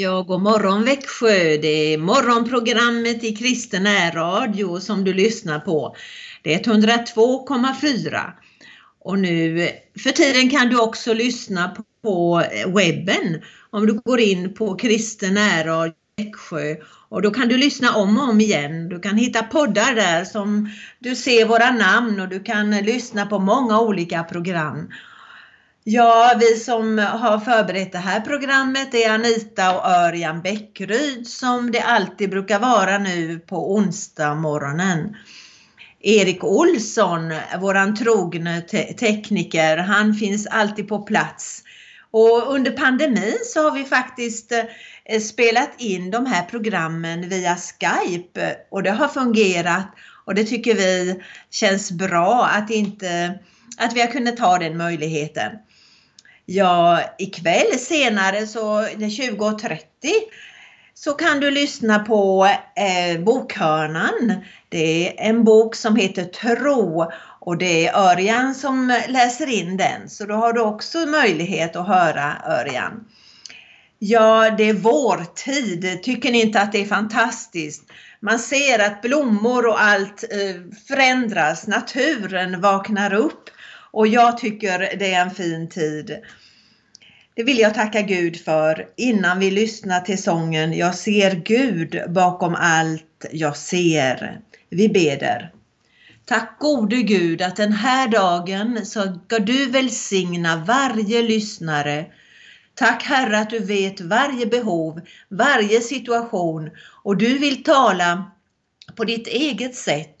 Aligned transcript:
Ja, 0.00 0.22
god 0.22 0.42
morgon 0.42 0.84
Växjö. 0.84 1.56
Det 1.56 1.94
är 1.94 1.98
morgonprogrammet 1.98 3.24
i 3.24 3.36
kristen 3.36 3.82
närradio 3.82 4.80
som 4.80 5.04
du 5.04 5.14
lyssnar 5.14 5.60
på. 5.60 5.96
Det 6.42 6.54
är 6.54 6.58
102,4. 6.58 8.32
Och 9.00 9.18
nu 9.18 9.68
för 10.02 10.10
tiden 10.10 10.50
kan 10.50 10.68
du 10.68 10.80
också 10.80 11.14
lyssna 11.14 11.76
på 12.02 12.42
webben 12.66 13.42
om 13.70 13.86
du 13.86 13.92
går 13.92 14.20
in 14.20 14.54
på 14.54 14.76
kristen 14.76 15.34
närradio 15.34 15.94
Växjö 16.18 16.76
och 17.08 17.22
då 17.22 17.30
kan 17.30 17.48
du 17.48 17.56
lyssna 17.56 17.94
om 17.94 18.18
och 18.18 18.28
om 18.28 18.40
igen. 18.40 18.88
Du 18.88 19.00
kan 19.00 19.16
hitta 19.16 19.42
poddar 19.42 19.94
där 19.94 20.24
som 20.24 20.70
du 20.98 21.16
ser 21.16 21.46
våra 21.46 21.70
namn 21.70 22.20
och 22.20 22.28
du 22.28 22.40
kan 22.40 22.70
lyssna 22.70 23.26
på 23.26 23.38
många 23.38 23.80
olika 23.80 24.24
program. 24.24 24.88
Ja, 25.90 26.36
vi 26.40 26.56
som 26.56 26.98
har 26.98 27.38
förberett 27.38 27.92
det 27.92 27.98
här 27.98 28.20
programmet 28.20 28.94
är 28.94 29.10
Anita 29.10 29.76
och 29.76 29.90
Örjan 29.90 30.42
Bäckryd 30.42 31.26
som 31.26 31.70
det 31.70 31.80
alltid 31.80 32.30
brukar 32.30 32.58
vara 32.58 32.98
nu 32.98 33.38
på 33.38 33.74
onsdag 33.74 34.34
morgonen. 34.34 35.16
Erik 36.00 36.44
Olsson, 36.44 37.32
våran 37.60 37.96
trogne 37.96 38.60
te 38.60 38.92
tekniker, 38.92 39.76
han 39.76 40.14
finns 40.14 40.46
alltid 40.46 40.88
på 40.88 40.98
plats. 40.98 41.62
Och 42.10 42.54
under 42.54 42.70
pandemin 42.70 43.38
så 43.44 43.62
har 43.62 43.70
vi 43.70 43.84
faktiskt 43.84 44.52
eh, 44.52 45.20
spelat 45.20 45.70
in 45.78 46.10
de 46.10 46.26
här 46.26 46.42
programmen 46.42 47.28
via 47.28 47.56
Skype 47.56 48.56
och 48.70 48.82
det 48.82 48.90
har 48.90 49.08
fungerat 49.08 49.86
och 50.24 50.34
det 50.34 50.44
tycker 50.44 50.74
vi 50.74 51.22
känns 51.50 51.92
bra 51.92 52.48
att, 52.52 52.70
inte, 52.70 53.38
att 53.78 53.96
vi 53.96 54.00
har 54.00 54.08
kunnat 54.08 54.36
ta 54.36 54.58
den 54.58 54.76
möjligheten. 54.76 55.52
Ja, 56.50 57.00
ikväll 57.18 57.78
senare 57.78 58.46
så 58.46 58.82
20.30 58.82 59.78
så 60.94 61.12
kan 61.12 61.40
du 61.40 61.50
lyssna 61.50 61.98
på 61.98 62.48
eh, 62.76 63.20
Bokhörnan. 63.20 64.34
Det 64.68 65.08
är 65.08 65.28
en 65.28 65.44
bok 65.44 65.74
som 65.74 65.96
heter 65.96 66.24
Tro 66.24 67.10
och 67.40 67.58
det 67.58 67.86
är 67.86 67.96
Örjan 67.96 68.54
som 68.54 69.00
läser 69.08 69.46
in 69.46 69.76
den. 69.76 70.08
Så 70.08 70.24
då 70.24 70.34
har 70.34 70.52
du 70.52 70.60
också 70.60 70.98
möjlighet 70.98 71.76
att 71.76 71.86
höra 71.86 72.36
Örjan. 72.46 73.04
Ja, 73.98 74.50
det 74.50 74.68
är 74.68 74.74
vårtid. 74.74 76.02
Tycker 76.02 76.32
ni 76.32 76.40
inte 76.42 76.60
att 76.60 76.72
det 76.72 76.82
är 76.82 76.86
fantastiskt? 76.86 77.82
Man 78.20 78.38
ser 78.38 78.78
att 78.78 79.02
blommor 79.02 79.66
och 79.66 79.82
allt 79.82 80.24
eh, 80.30 80.78
förändras. 80.88 81.66
Naturen 81.66 82.60
vaknar 82.60 83.12
upp. 83.12 83.50
Och 83.90 84.06
jag 84.06 84.38
tycker 84.38 84.78
det 84.98 85.14
är 85.14 85.22
en 85.22 85.30
fin 85.30 85.68
tid. 85.68 86.18
Det 87.38 87.44
vill 87.44 87.58
jag 87.58 87.74
tacka 87.74 88.02
Gud 88.02 88.40
för 88.40 88.88
innan 88.96 89.38
vi 89.38 89.50
lyssnar 89.50 90.00
till 90.00 90.22
sången 90.22 90.72
Jag 90.72 90.94
ser 90.94 91.34
Gud 91.34 92.02
bakom 92.08 92.54
allt 92.54 93.26
jag 93.32 93.56
ser. 93.56 94.40
Vi 94.70 94.88
beder. 94.88 95.52
Tack 96.24 96.58
gode 96.58 96.96
Gud 96.96 97.42
att 97.42 97.56
den 97.56 97.72
här 97.72 98.08
dagen 98.08 98.86
ska 98.86 99.38
du 99.38 99.66
välsigna 99.66 100.64
varje 100.64 101.22
lyssnare. 101.22 102.06
Tack 102.74 103.02
Herre 103.02 103.38
att 103.38 103.50
du 103.50 103.58
vet 103.58 104.00
varje 104.00 104.46
behov, 104.46 105.00
varje 105.28 105.80
situation 105.80 106.70
och 107.02 107.16
du 107.16 107.38
vill 107.38 107.62
tala 107.62 108.30
på 108.96 109.04
ditt 109.04 109.26
eget 109.26 109.74
sätt. 109.74 110.16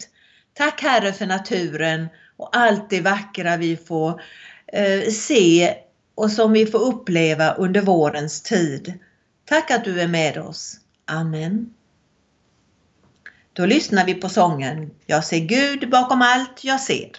Tack 0.54 0.82
Herre 0.82 1.12
för 1.12 1.26
naturen 1.26 2.08
och 2.36 2.56
allt 2.56 2.90
det 2.90 3.00
vackra 3.00 3.56
vi 3.56 3.76
får 3.76 4.22
eh, 4.72 5.10
se 5.10 5.74
och 6.18 6.32
som 6.32 6.52
vi 6.52 6.66
får 6.66 6.78
uppleva 6.78 7.52
under 7.54 7.80
vårens 7.80 8.42
tid. 8.42 8.98
Tack 9.44 9.70
att 9.70 9.84
du 9.84 10.00
är 10.00 10.08
med 10.08 10.38
oss. 10.38 10.76
Amen. 11.04 11.74
Då 13.52 13.66
lyssnar 13.66 14.06
vi 14.06 14.14
på 14.14 14.28
sången 14.28 14.90
Jag 15.06 15.24
ser 15.24 15.38
Gud 15.38 15.90
bakom 15.90 16.22
allt 16.22 16.64
jag 16.64 16.80
ser. 16.80 17.10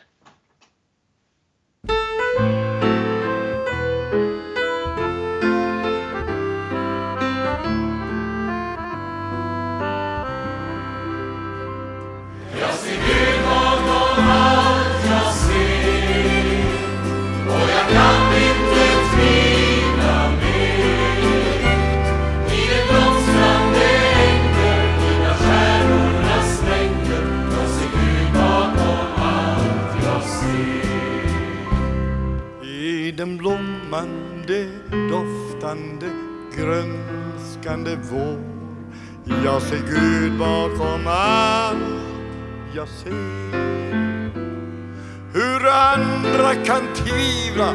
Grönskande 36.69 37.97
vår. 38.11 38.39
Jag 39.45 39.61
ser 39.61 39.77
Gud 39.77 40.39
bakom 40.39 41.07
allt 41.07 41.79
jag 42.75 42.87
ser. 42.87 43.11
Hur 45.33 45.67
andra 45.67 46.55
kan 46.65 46.81
tvivla, 46.95 47.73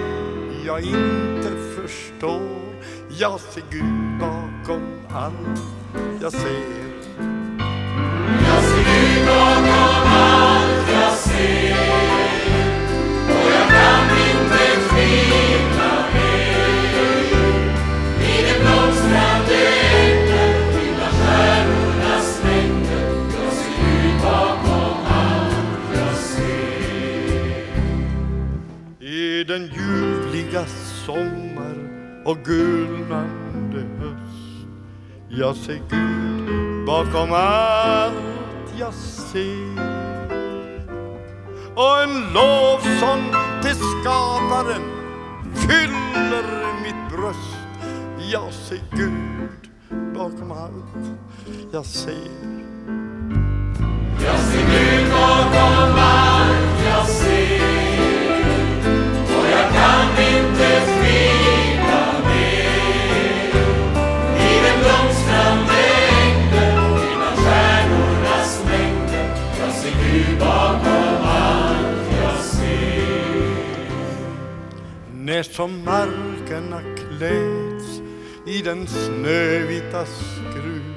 jag 0.66 0.80
inte 0.80 1.50
förstår. 1.76 2.74
Jag 3.08 3.40
ser 3.40 3.62
Gud 3.70 4.20
bakom 4.20 4.82
allt 5.10 5.60
jag 6.22 6.32
ser. 6.32 6.84
Jag 8.46 8.62
ser 8.64 8.84
Gud 8.84 9.26
bakom 9.26 10.12
allt 10.12 10.90
jag 10.92 11.12
ser. 11.12 12.03
Den 29.54 29.66
ljuvliga 29.66 30.64
sommar 31.06 31.76
och 32.24 32.38
gulnande 32.44 33.80
höst. 33.98 34.66
Jag 35.28 35.56
ser 35.56 35.80
Gud 35.90 36.86
bakom 36.86 37.32
allt 37.32 38.14
jag 38.78 38.94
ser 38.94 39.78
och 41.74 42.02
en 42.02 42.32
lovsång 42.32 43.34
till 43.62 43.74
skaparen 43.74 44.82
fyller 45.54 46.44
mitt 46.82 47.16
bröst. 47.16 47.88
Jag 48.32 48.52
ser 48.52 48.80
Gud 48.90 49.70
bakom 50.14 50.52
allt 50.52 51.18
jag 51.72 51.86
ser. 51.86 52.14
Jag 54.24 54.38
ser 54.38 54.58
Gud 54.58 55.10
bakom 55.10 55.94
allt 55.94 56.03
När 75.34 75.42
som 75.42 75.84
markerna 75.84 76.80
kläds 76.80 78.00
i 78.46 78.62
den 78.62 78.86
snövita 78.86 80.06
skrud 80.06 80.94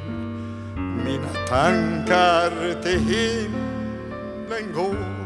mina 1.05 1.47
tankar 1.47 2.81
till 2.83 2.99
himlen 2.99 4.73
går 4.75 5.16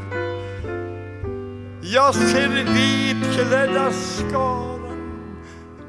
jag 1.93 2.15
ser 2.15 2.49
vitklädda 2.49 3.91
skaran 3.91 5.37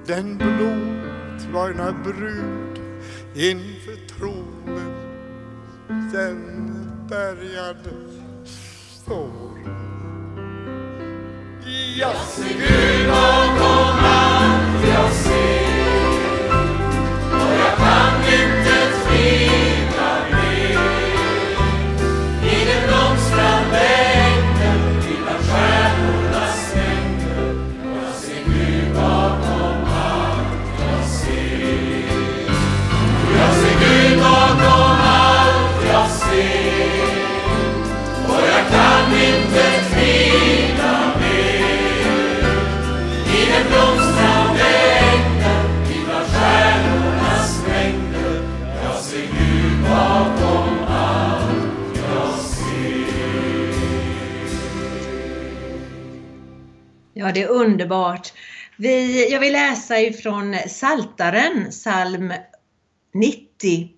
den 0.07 0.39
blodtvagna 0.39 1.93
brud 2.05 2.81
inför 3.35 4.09
tronen 4.09 4.93
den 6.13 6.71
bärgad 7.09 7.89
står. 8.91 9.59
Jag 11.97 12.17
ser 12.17 12.49
Gud 12.49 13.09
Ja, 57.23 57.33
det 57.33 57.43
är 57.43 57.49
underbart. 57.49 58.33
Vi, 58.77 59.29
jag 59.33 59.41
vill 59.41 59.53
läsa 59.53 60.01
ifrån 60.01 60.57
Saltaren, 60.69 61.71
psalm 61.71 62.33
90, 63.15 63.89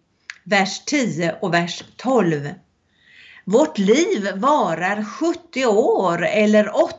vers 0.45 0.85
10 0.85 1.37
och 1.41 1.55
vers 1.55 1.85
12. 1.97 2.51
Vårt 3.45 3.79
liv 3.79 4.29
varar 4.35 5.05
70 5.05 5.67
år 5.67 6.25
eller 6.27 6.85
80 6.85 6.95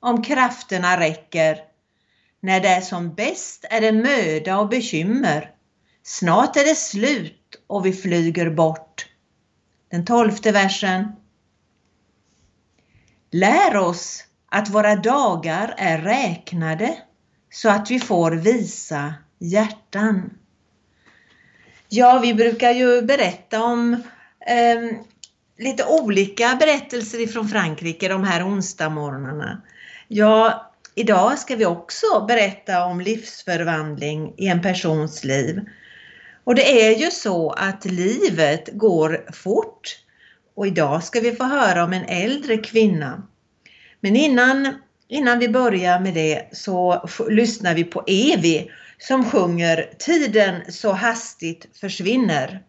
om 0.00 0.22
krafterna 0.22 1.00
räcker. 1.00 1.58
När 2.40 2.60
det 2.60 2.68
är 2.68 2.80
som 2.80 3.14
bäst 3.14 3.64
är 3.70 3.80
det 3.80 3.92
möda 3.92 4.58
och 4.58 4.68
bekymmer. 4.68 5.50
Snart 6.02 6.56
är 6.56 6.64
det 6.64 6.76
slut 6.76 7.62
och 7.66 7.86
vi 7.86 7.92
flyger 7.92 8.50
bort. 8.50 9.06
Den 9.90 10.04
tolfte 10.04 10.52
versen. 10.52 11.12
Lär 13.30 13.76
oss 13.76 14.26
att 14.50 14.68
våra 14.68 14.96
dagar 14.96 15.74
är 15.76 15.98
räknade 15.98 16.96
så 17.50 17.70
att 17.70 17.90
vi 17.90 18.00
får 18.00 18.30
visa 18.30 19.14
hjärtan. 19.38 20.30
Ja, 21.88 22.18
vi 22.22 22.34
brukar 22.34 22.70
ju 22.70 23.02
berätta 23.02 23.62
om 23.62 23.92
eh, 24.46 24.96
lite 25.58 25.84
olika 25.84 26.56
berättelser 26.60 27.20
ifrån 27.20 27.48
Frankrike 27.48 28.08
de 28.08 28.24
här 28.24 28.46
onsdagsmorgnarna. 28.46 29.62
Ja, 30.08 30.70
idag 30.94 31.38
ska 31.38 31.56
vi 31.56 31.66
också 31.66 32.24
berätta 32.28 32.84
om 32.84 33.00
livsförvandling 33.00 34.34
i 34.36 34.46
en 34.46 34.62
persons 34.62 35.24
liv. 35.24 35.60
Och 36.44 36.54
det 36.54 36.86
är 36.86 36.98
ju 36.98 37.10
så 37.10 37.50
att 37.50 37.84
livet 37.84 38.68
går 38.72 39.32
fort. 39.32 39.98
Och 40.54 40.66
idag 40.66 41.04
ska 41.04 41.20
vi 41.20 41.32
få 41.32 41.44
höra 41.44 41.84
om 41.84 41.92
en 41.92 42.04
äldre 42.04 42.56
kvinna. 42.56 43.22
Men 44.00 44.16
innan, 44.16 44.74
innan 45.08 45.38
vi 45.38 45.48
börjar 45.48 46.00
med 46.00 46.14
det 46.14 46.48
så 46.52 47.08
lyssnar 47.28 47.74
vi 47.74 47.84
på 47.84 48.04
Evi 48.06 48.70
som 48.98 49.24
sjunger 49.24 49.90
Tiden 49.98 50.72
så 50.72 50.92
hastigt 50.92 51.78
försvinner. 51.80 52.62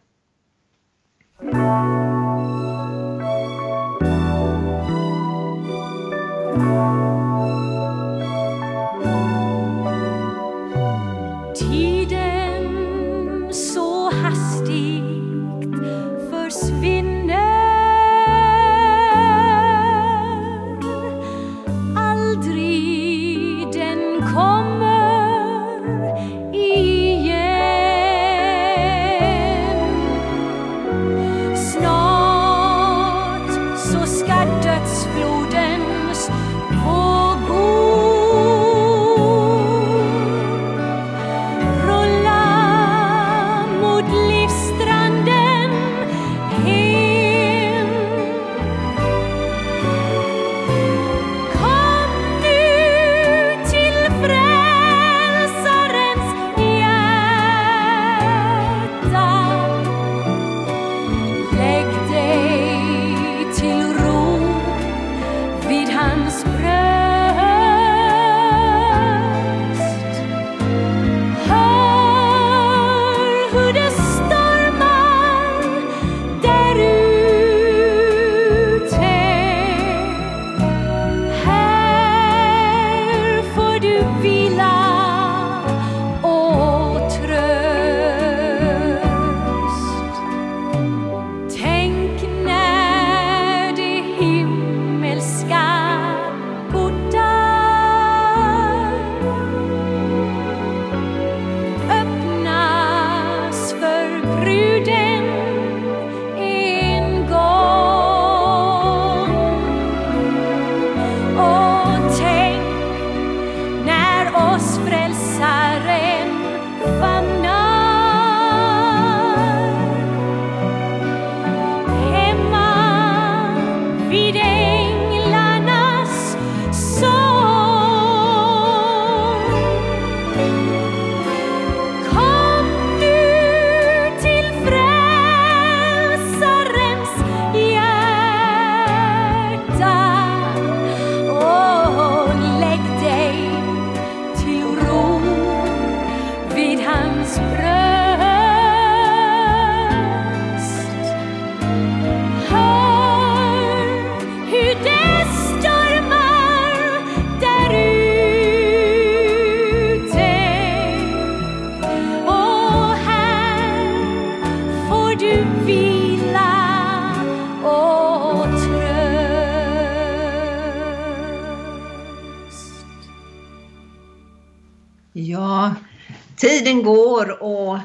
Tiden 177.26 177.38
och 177.40 177.76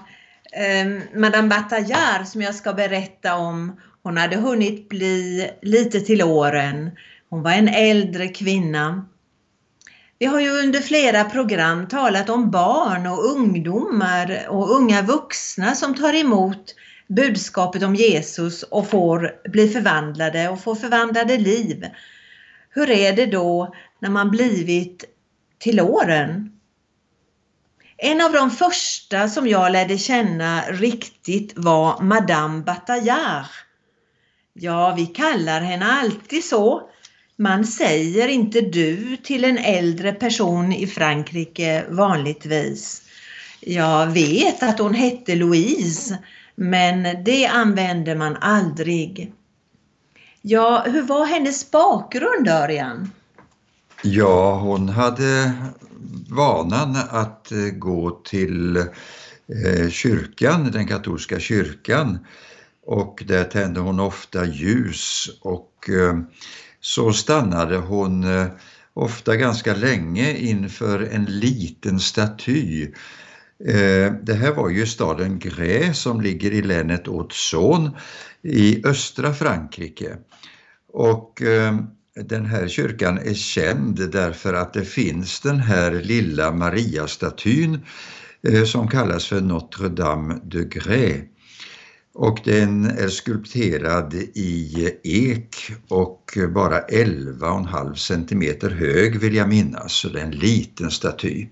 eh, 0.58 1.18
Madame 1.20 1.48
Bataillard 1.48 2.26
som 2.26 2.42
jag 2.42 2.54
ska 2.54 2.72
berätta 2.72 3.34
om, 3.34 3.80
hon 4.02 4.16
hade 4.16 4.36
hunnit 4.36 4.88
bli 4.88 5.50
lite 5.62 6.00
till 6.00 6.22
åren. 6.22 6.90
Hon 7.30 7.42
var 7.42 7.52
en 7.52 7.68
äldre 7.68 8.28
kvinna. 8.28 9.06
Vi 10.18 10.26
har 10.26 10.40
ju 10.40 10.50
under 10.50 10.80
flera 10.80 11.24
program 11.24 11.88
talat 11.88 12.30
om 12.30 12.50
barn 12.50 13.06
och 13.06 13.24
ungdomar 13.24 14.46
och 14.48 14.70
unga 14.76 15.02
vuxna 15.02 15.74
som 15.74 15.94
tar 15.94 16.14
emot 16.14 16.74
budskapet 17.08 17.82
om 17.82 17.94
Jesus 17.94 18.62
och 18.62 18.90
får 18.90 19.48
bli 19.48 19.68
förvandlade 19.68 20.48
och 20.48 20.62
får 20.62 20.74
förvandlade 20.74 21.38
liv. 21.38 21.86
Hur 22.70 22.90
är 22.90 23.12
det 23.12 23.26
då 23.26 23.74
när 24.00 24.10
man 24.10 24.30
blivit 24.30 25.04
till 25.58 25.80
åren? 25.80 26.55
En 27.98 28.20
av 28.20 28.32
de 28.32 28.50
första 28.50 29.28
som 29.28 29.48
jag 29.48 29.72
lärde 29.72 29.98
känna 29.98 30.62
riktigt 30.62 31.52
var 31.56 32.02
Madame 32.02 32.62
Bataillard. 32.62 33.46
Ja, 34.52 34.94
vi 34.96 35.06
kallar 35.06 35.60
henne 35.60 35.86
alltid 35.86 36.44
så. 36.44 36.82
Man 37.36 37.64
säger 37.64 38.28
inte 38.28 38.60
du 38.60 39.16
till 39.16 39.44
en 39.44 39.58
äldre 39.58 40.12
person 40.12 40.72
i 40.72 40.86
Frankrike 40.86 41.84
vanligtvis. 41.88 43.02
Jag 43.60 44.06
vet 44.06 44.62
att 44.62 44.78
hon 44.78 44.94
hette 44.94 45.34
Louise, 45.34 46.18
men 46.54 47.24
det 47.24 47.46
använder 47.46 48.16
man 48.16 48.36
aldrig. 48.36 49.32
Ja, 50.42 50.84
hur 50.86 51.02
var 51.02 51.26
hennes 51.26 51.70
bakgrund 51.70 52.48
Örjan? 52.48 53.10
Ja, 54.02 54.58
hon 54.58 54.88
hade 54.88 55.52
vanan 56.30 56.96
att 57.10 57.52
eh, 57.52 57.58
gå 57.58 58.10
till 58.10 58.76
eh, 58.76 59.88
kyrkan, 59.90 60.70
den 60.70 60.86
katolska 60.86 61.40
kyrkan 61.40 62.18
och 62.86 63.22
där 63.26 63.44
tände 63.44 63.80
hon 63.80 64.00
ofta 64.00 64.46
ljus 64.46 65.28
och 65.40 65.90
eh, 65.90 66.18
så 66.80 67.12
stannade 67.12 67.76
hon 67.76 68.24
ofta 68.94 69.36
ganska 69.36 69.74
länge 69.74 70.36
inför 70.36 71.00
en 71.12 71.24
liten 71.24 72.00
staty. 72.00 72.92
Det 74.22 74.34
här 74.34 74.54
var 74.54 74.70
ju 74.70 74.86
staden 74.86 75.38
Grès 75.38 75.92
som 75.92 76.20
ligger 76.20 76.50
i 76.50 76.62
länet 76.62 77.06
Haute-Saône 77.06 77.90
i 78.42 78.86
östra 78.86 79.34
Frankrike. 79.34 80.16
Och 80.92 81.42
den 82.24 82.46
här 82.46 82.68
kyrkan 82.68 83.18
är 83.18 83.34
känd 83.34 84.10
därför 84.10 84.54
att 84.54 84.72
det 84.72 84.84
finns 84.84 85.40
den 85.40 85.60
här 85.60 85.92
lilla 85.92 86.52
Maria-statyn 86.52 87.78
eh, 88.42 88.64
som 88.64 88.88
kallas 88.88 89.26
för 89.26 89.40
Notre 89.40 89.88
Dame 89.88 90.40
de 90.44 90.64
Grès. 90.64 91.24
Och 92.14 92.38
den 92.44 92.84
är 92.84 93.08
skulpterad 93.08 94.14
i 94.14 94.90
ek 95.02 95.56
och 95.88 96.38
bara 96.54 96.80
11,5 96.80 97.94
centimeter 97.94 98.70
hög 98.70 99.20
vill 99.20 99.34
jag 99.34 99.48
minnas, 99.48 99.92
så 99.92 100.08
det 100.08 100.20
är 100.20 100.24
en 100.24 100.30
liten 100.30 100.90
staty. 100.90 101.46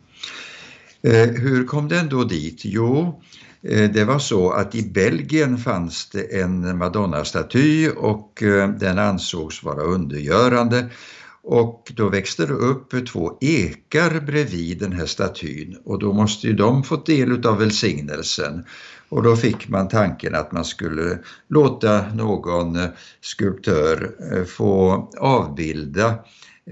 Eh, 1.02 1.28
hur 1.28 1.66
kom 1.66 1.88
den 1.88 2.08
då 2.08 2.24
dit? 2.24 2.60
Jo, 2.64 3.22
Eh, 3.64 3.90
det 3.90 4.04
var 4.04 4.18
så 4.18 4.50
att 4.50 4.74
i 4.74 4.82
Belgien 4.82 5.58
fanns 5.58 6.08
det 6.10 6.40
en 6.40 6.78
Madonna-staty 6.78 7.88
och 7.88 8.42
eh, 8.42 8.68
den 8.68 8.98
ansågs 8.98 9.62
vara 9.62 9.82
undergörande. 9.82 10.90
Och 11.42 11.92
då 11.96 12.08
växte 12.08 12.46
det 12.46 12.52
upp 12.52 13.08
två 13.12 13.38
ekar 13.40 14.20
bredvid 14.20 14.78
den 14.78 14.92
här 14.92 15.06
statyn 15.06 15.76
och 15.84 15.98
då 15.98 16.12
måste 16.12 16.46
ju 16.46 16.52
de 16.52 16.82
fått 16.82 17.06
del 17.06 17.46
av 17.46 17.58
välsignelsen. 17.58 18.64
Och 19.08 19.22
då 19.22 19.36
fick 19.36 19.68
man 19.68 19.88
tanken 19.88 20.34
att 20.34 20.52
man 20.52 20.64
skulle 20.64 21.18
låta 21.48 22.14
någon 22.14 22.76
eh, 22.76 22.88
skulptör 23.20 24.14
få 24.44 25.08
avbilda 25.18 26.14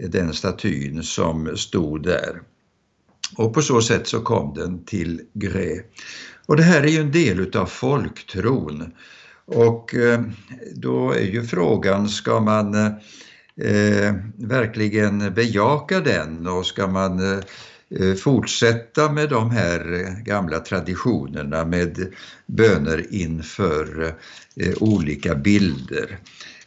den 0.09 0.33
statyn 0.33 1.03
som 1.03 1.57
stod 1.57 2.03
där. 2.03 2.41
Och 3.37 3.55
på 3.55 3.63
så 3.63 3.81
sätt 3.81 4.07
så 4.07 4.21
kom 4.21 4.55
den 4.55 4.85
till 4.85 5.21
Grez. 5.33 5.83
Och 6.47 6.57
det 6.57 6.63
här 6.63 6.83
är 6.83 6.89
ju 6.89 7.01
en 7.01 7.13
del 7.13 7.41
utav 7.41 7.67
folktron. 7.67 8.93
Och 9.45 9.95
eh, 9.95 10.21
då 10.75 11.13
är 11.13 11.27
ju 11.27 11.43
frågan, 11.43 12.09
ska 12.09 12.41
man 12.41 12.75
eh, 12.75 14.15
verkligen 14.37 15.35
bejaka 15.35 16.01
den 16.01 16.47
och 16.47 16.67
ska 16.67 16.87
man 16.87 17.39
eh, 18.01 18.15
fortsätta 18.15 19.13
med 19.13 19.29
de 19.29 19.51
här 19.51 20.07
gamla 20.25 20.59
traditionerna 20.59 21.65
med 21.65 22.13
böner 22.47 23.07
inför 23.11 24.15
eh, 24.57 24.75
olika 24.81 25.35
bilder? 25.35 26.19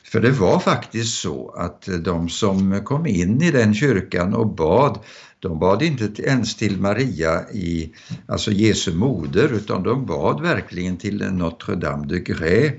För 0.04 0.20
det 0.20 0.32
var 0.32 0.60
faktiskt 0.60 1.22
så 1.22 1.50
att 1.58 1.90
de 2.04 2.30
som 2.30 2.84
kom 2.84 3.06
in 3.06 3.42
i 3.42 3.52
den 3.52 3.74
kyrkan 3.74 4.34
och 4.34 4.48
bad, 4.48 5.00
de 5.40 5.60
bad 5.60 5.82
inte 5.82 6.22
ens 6.22 6.56
till 6.56 6.82
Maria, 6.82 7.50
i, 7.52 7.94
alltså 8.28 8.52
Jesu 8.52 8.94
moder, 8.94 9.54
utan 9.54 9.84
de 9.84 10.06
bad 10.06 10.42
verkligen 10.42 10.98
till 10.98 11.32
Notre 11.32 11.76
Dame 11.76 12.08
de 12.08 12.20
Grès. 12.20 12.74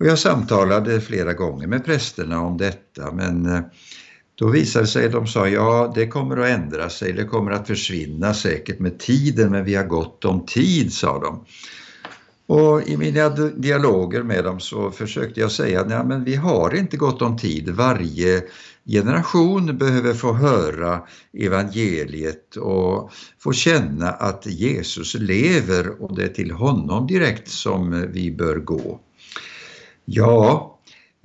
Och 0.00 0.06
jag 0.06 0.18
samtalade 0.18 1.00
flera 1.00 1.32
gånger 1.32 1.66
med 1.66 1.84
prästerna 1.84 2.40
om 2.40 2.56
detta 2.56 3.12
men 3.12 3.46
eh, 3.46 3.60
då 4.34 4.48
visade 4.48 4.84
det 4.84 4.88
sig, 4.88 5.08
de 5.08 5.26
sa 5.26 5.48
ja 5.48 5.92
det 5.94 6.06
kommer 6.06 6.36
att 6.36 6.48
ändra 6.48 6.90
sig, 6.90 7.12
det 7.12 7.24
kommer 7.24 7.50
att 7.50 7.66
försvinna 7.66 8.34
säkert 8.34 8.78
med 8.78 8.98
tiden 8.98 9.50
men 9.50 9.64
vi 9.64 9.74
har 9.74 9.84
gott 9.84 10.24
om 10.24 10.46
tid 10.46 10.92
sa 10.92 11.20
de. 11.20 11.44
Och 12.48 12.88
i 12.88 12.96
mina 12.96 13.28
dialoger 13.28 14.22
med 14.22 14.44
dem 14.44 14.60
så 14.60 14.90
försökte 14.90 15.40
jag 15.40 15.52
säga 15.52 15.80
att 15.80 16.22
vi 16.26 16.34
har 16.34 16.74
inte 16.74 16.96
gott 16.96 17.22
om 17.22 17.38
tid. 17.38 17.68
Varje 17.68 18.42
generation 18.86 19.78
behöver 19.78 20.14
få 20.14 20.32
höra 20.32 21.02
evangeliet 21.32 22.56
och 22.56 23.12
få 23.38 23.52
känna 23.52 24.10
att 24.10 24.46
Jesus 24.46 25.14
lever 25.14 26.02
och 26.02 26.16
det 26.16 26.24
är 26.24 26.28
till 26.28 26.50
honom 26.50 27.06
direkt 27.06 27.48
som 27.48 28.06
vi 28.12 28.30
bör 28.30 28.56
gå. 28.56 29.00
Ja, 30.04 30.78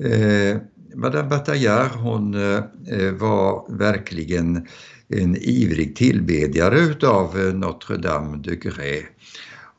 eh, 0.03 0.57
Madame 0.95 1.29
Bataillard 1.29 1.91
hon 1.91 2.33
eh, 2.33 3.11
var 3.11 3.77
verkligen 3.77 4.67
en 5.07 5.35
ivrig 5.35 5.95
tillbedjare 5.95 6.79
utav 6.79 7.39
eh, 7.39 7.53
Notre 7.53 7.97
Dame 7.97 8.37
de 8.37 8.55
Grès. 8.55 9.03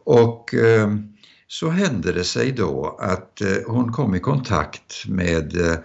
Och 0.05 0.55
eh, 0.55 0.97
så 1.47 1.71
hände 1.71 2.13
det 2.13 2.25
sig 2.25 2.53
då 2.53 2.97
att 3.01 3.41
eh, 3.41 3.57
hon 3.67 3.93
kom 3.93 4.15
i 4.15 4.21
kontakt 4.21 5.05
med 5.09 5.61
eh, 5.61 5.77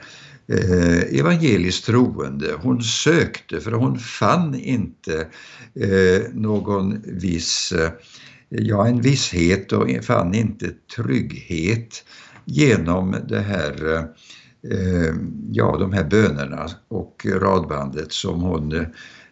eh, 0.47 1.19
evangeliskt 1.19 1.85
troende. 1.85 2.53
Hon 2.61 2.83
sökte 2.83 3.59
för 3.59 3.71
hon 3.71 3.99
fann 3.99 4.55
inte 4.55 5.27
eh, 5.75 6.21
någon 6.33 7.01
viss, 7.05 7.71
eh, 7.71 7.91
ja 8.49 8.87
en 8.87 9.01
visshet 9.01 9.71
och 9.71 9.89
fann 10.03 10.33
inte 10.33 10.71
trygghet 10.95 12.03
genom 12.45 13.15
det 13.27 13.39
här, 13.39 13.97
eh, 14.71 15.15
ja 15.51 15.77
de 15.77 15.93
här 15.93 16.03
bönerna 16.03 16.67
och 16.87 17.25
radbandet 17.25 18.11
som 18.11 18.41
hon 18.41 18.71
eh, 18.71 18.85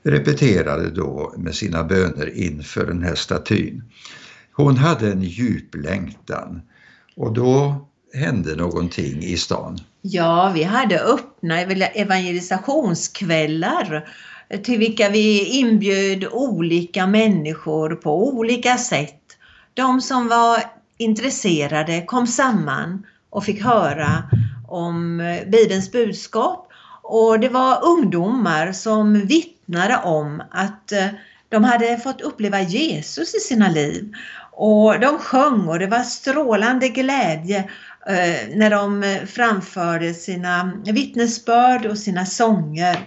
repeterade 0.04 0.90
då 0.90 1.34
med 1.38 1.56
sina 1.56 1.84
böner 1.84 2.38
inför 2.38 2.86
den 2.86 3.04
här 3.04 3.16
statyn. 3.16 3.84
Hon 4.52 4.78
hade 4.78 5.12
en 5.12 5.22
djup 5.22 5.76
längtan 5.76 6.62
och 7.16 7.34
då 7.34 7.88
hände 8.14 8.56
någonting 8.56 9.24
i 9.24 9.38
stan. 9.38 9.78
Ja, 10.08 10.52
vi 10.54 10.64
hade 10.64 11.00
öppna 11.00 11.60
evangelisationskvällar 11.60 14.10
till 14.64 14.80
vilka 14.80 15.10
vi 15.10 15.46
inbjöd 15.46 16.26
olika 16.32 17.08
människor 17.08 17.96
på 17.96 18.28
olika 18.28 18.78
sätt. 18.78 19.22
De 19.74 20.02
som 20.02 20.28
var 20.28 20.64
intresserade 20.98 22.02
kom 22.02 22.28
samman 22.28 23.06
och 23.30 23.44
fick 23.44 23.64
höra 23.64 24.24
om 24.68 25.20
eh, 25.20 25.48
Bibelns 25.48 25.92
budskap. 25.92 26.72
Och 27.02 27.40
det 27.40 27.50
var 27.50 27.86
ungdomar 27.86 28.72
som 28.72 29.28
vittnade 29.28 29.98
om 29.98 30.44
att 30.52 30.92
eh, 30.92 31.08
de 31.50 31.64
hade 31.64 31.98
fått 31.98 32.22
uppleva 32.22 32.62
Jesus 32.62 33.36
i 33.36 33.40
sina 33.40 33.70
liv. 33.70 34.14
Och 34.52 35.00
de 35.00 35.18
sjöng 35.18 35.68
och 35.68 35.80
det 35.80 35.88
var 35.88 36.04
strålande 36.04 36.90
glädje 36.90 37.70
Eh, 38.10 38.58
när 38.58 38.70
de 38.70 39.04
eh, 39.04 39.26
framförde 39.26 40.14
sina 40.14 40.82
vittnesbörd 40.86 41.86
och 41.86 41.98
sina 41.98 42.26
sånger. 42.26 43.00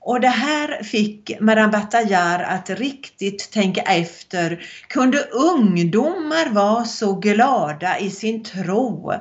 Och 0.00 0.20
det 0.20 0.28
här 0.28 0.82
fick 0.82 1.40
Madame 1.40 1.72
Bataillard 1.72 2.40
att 2.40 2.70
riktigt 2.70 3.50
tänka 3.52 3.80
efter. 3.80 4.62
Kunde 4.88 5.18
ungdomar 5.18 6.50
vara 6.50 6.84
så 6.84 7.14
glada 7.14 7.98
i 7.98 8.10
sin 8.10 8.42
tro? 8.42 9.12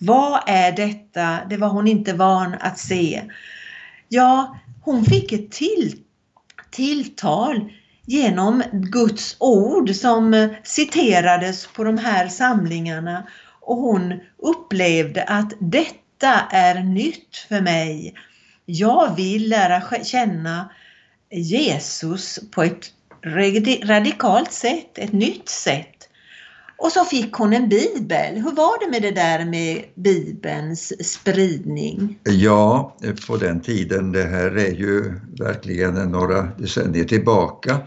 Vad 0.00 0.40
är 0.46 0.72
detta? 0.72 1.38
Det 1.50 1.56
var 1.56 1.68
hon 1.68 1.88
inte 1.88 2.12
van 2.12 2.54
att 2.60 2.78
se. 2.78 3.22
Ja, 4.08 4.58
hon 4.82 5.04
fick 5.04 5.32
ett 5.32 5.52
till, 5.52 5.98
tilltal 6.70 7.70
genom 8.06 8.62
Guds 8.72 9.36
ord 9.38 9.90
som 9.90 10.34
eh, 10.34 10.50
citerades 10.62 11.66
på 11.66 11.84
de 11.84 11.98
här 11.98 12.28
samlingarna 12.28 13.26
och 13.66 13.76
hon 13.76 14.20
upplevde 14.38 15.22
att 15.22 15.52
detta 15.58 16.40
är 16.50 16.82
nytt 16.82 17.36
för 17.48 17.60
mig. 17.60 18.14
Jag 18.66 19.16
vill 19.16 19.48
lära 19.48 20.04
känna 20.04 20.70
Jesus 21.30 22.40
på 22.50 22.62
ett 22.62 22.92
radikalt 23.84 24.52
sätt, 24.52 24.98
ett 24.98 25.12
nytt 25.12 25.48
sätt. 25.48 26.08
Och 26.76 26.92
så 26.92 27.04
fick 27.04 27.32
hon 27.32 27.52
en 27.52 27.68
bibel. 27.68 28.34
Hur 28.34 28.52
var 28.52 28.84
det 28.84 28.90
med 28.90 29.02
det 29.02 29.10
där 29.10 29.44
med 29.44 29.84
bibelns 29.94 31.12
spridning? 31.12 32.18
Ja, 32.22 32.96
på 33.26 33.36
den 33.36 33.60
tiden, 33.60 34.12
det 34.12 34.24
här 34.24 34.56
är 34.56 34.72
ju 34.72 35.20
verkligen 35.38 35.94
några 35.94 36.42
decennier 36.42 37.04
tillbaka. 37.04 37.78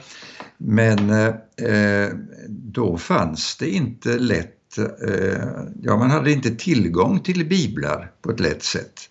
Men 0.58 1.10
eh, 1.10 1.28
eh 1.28 2.10
då 2.48 2.98
fanns 2.98 3.58
det 3.58 3.70
inte 3.70 4.10
lätt, 4.10 4.57
Eh, 4.78 5.48
ja 5.82 5.98
man 5.98 6.12
hade 6.12 6.32
inte 6.32 6.56
tillgång 6.56 7.20
till 7.20 7.46
biblar 7.46 8.12
på 8.22 8.32
ett 8.32 8.40
lätt 8.40 8.64
sätt. 8.64 9.10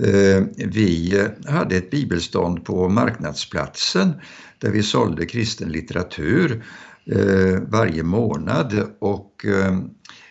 Eh, 0.00 0.44
vi 0.56 1.22
hade 1.46 1.76
ett 1.76 1.90
bibelstånd 1.90 2.64
på 2.64 2.88
marknadsplatsen 2.88 4.12
där 4.58 4.70
vi 4.70 4.82
sålde 4.82 5.26
kristen 5.26 5.72
litteratur 5.72 6.64
eh, 7.06 7.60
varje 7.68 8.02
månad 8.02 8.86
och 8.98 9.44
eh, 9.44 9.78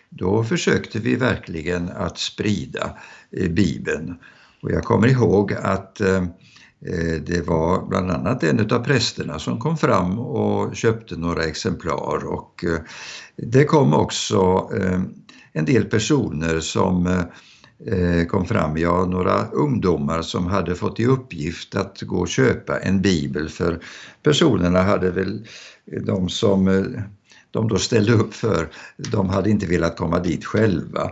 då 0.08 0.44
försökte 0.44 0.98
vi 0.98 1.16
verkligen 1.16 1.88
att 1.88 2.18
sprida 2.18 2.98
eh, 3.36 3.50
Bibeln. 3.50 4.14
Och 4.62 4.70
jag 4.70 4.84
kommer 4.84 5.08
ihåg 5.08 5.52
att 5.52 6.00
Eh, 6.00 6.24
Eh, 6.86 7.22
det 7.26 7.46
var 7.46 7.86
bland 7.88 8.10
annat 8.10 8.42
en 8.42 8.60
av 8.60 8.84
prästerna 8.84 9.38
som 9.38 9.58
kom 9.58 9.76
fram 9.76 10.18
och 10.18 10.76
köpte 10.76 11.16
några 11.16 11.44
exemplar 11.44 12.26
och 12.26 12.64
eh, 12.64 12.80
det 13.36 13.64
kom 13.64 13.94
också 13.94 14.70
eh, 14.80 15.00
en 15.52 15.64
del 15.64 15.84
personer 15.84 16.60
som 16.60 17.22
kom 18.28 18.46
fram, 18.46 18.76
ja 18.76 19.04
några 19.04 19.46
ungdomar 19.46 20.22
som 20.22 20.46
hade 20.46 20.74
fått 20.74 21.00
i 21.00 21.06
uppgift 21.06 21.74
att 21.74 22.02
gå 22.02 22.16
och 22.16 22.28
köpa 22.28 22.78
en 22.78 23.02
bibel 23.02 23.48
för 23.48 23.80
personerna 24.22 24.82
hade 24.82 25.10
väl, 25.10 25.46
de 26.06 26.28
som 26.28 26.84
de 27.50 27.68
då 27.68 27.78
ställde 27.78 28.12
upp 28.12 28.34
för, 28.34 28.68
de 28.96 29.28
hade 29.28 29.50
inte 29.50 29.66
velat 29.66 29.96
komma 29.96 30.18
dit 30.18 30.44
själva. 30.44 31.10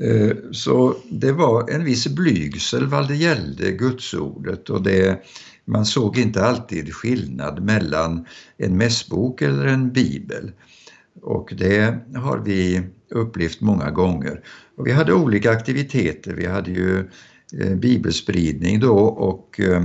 Eh, 0.00 0.36
så 0.52 0.96
det 1.10 1.32
var 1.32 1.70
en 1.70 1.84
viss 1.84 2.06
blygsel 2.06 2.86
vad 2.86 3.08
det 3.08 3.16
gällde 3.16 3.72
gudsordet 3.72 4.70
och 4.70 4.82
det, 4.82 5.22
man 5.64 5.86
såg 5.86 6.18
inte 6.18 6.44
alltid 6.44 6.94
skillnad 6.94 7.62
mellan 7.62 8.26
en 8.56 8.76
mässbok 8.76 9.42
eller 9.42 9.66
en 9.66 9.92
bibel. 9.92 10.52
Och 11.22 11.52
det 11.56 11.98
har 12.14 12.38
vi 12.38 12.82
upplevt 13.10 13.60
många 13.60 13.90
gånger. 13.90 14.40
Och 14.76 14.86
vi 14.86 14.92
hade 14.92 15.12
olika 15.12 15.50
aktiviteter. 15.50 16.34
Vi 16.34 16.46
hade 16.46 16.70
ju 16.70 16.98
eh, 17.60 17.74
bibelspridning 17.74 18.80
då 18.80 18.98
och 19.04 19.60
eh, 19.60 19.82